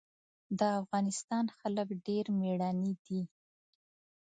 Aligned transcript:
د 0.59 0.61
افغانستان 0.81 1.45
خلک 1.57 1.87
ډېر 2.07 2.25
مېړني 2.39 2.93
دي. 3.05 3.21